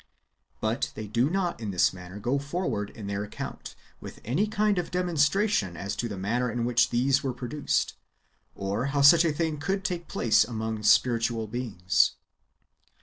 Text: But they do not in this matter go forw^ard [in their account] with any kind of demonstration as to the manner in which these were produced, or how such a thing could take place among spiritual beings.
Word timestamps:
But 0.61 0.91
they 0.95 1.05
do 1.05 1.29
not 1.29 1.61
in 1.61 1.69
this 1.69 1.93
matter 1.93 2.17
go 2.17 2.39
forw^ard 2.39 2.89
[in 2.95 3.05
their 3.05 3.23
account] 3.23 3.75
with 3.99 4.19
any 4.25 4.47
kind 4.47 4.79
of 4.79 4.89
demonstration 4.89 5.77
as 5.77 5.95
to 5.97 6.09
the 6.09 6.17
manner 6.17 6.49
in 6.49 6.65
which 6.65 6.89
these 6.89 7.21
were 7.23 7.33
produced, 7.35 7.93
or 8.55 8.85
how 8.97 9.03
such 9.03 9.23
a 9.23 9.31
thing 9.31 9.59
could 9.59 9.85
take 9.85 10.07
place 10.07 10.43
among 10.43 10.81
spiritual 10.81 11.45
beings. 11.45 12.13